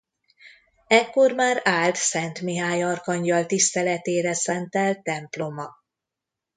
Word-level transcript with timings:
Ekkor 0.87 1.31
már 1.33 1.61
állt 1.63 1.95
Szent 1.95 2.41
Mihály 2.41 2.83
arkangyal 2.83 3.45
tiszteletére 3.45 4.33
szentelt 4.33 5.03
temploma. 5.03 5.75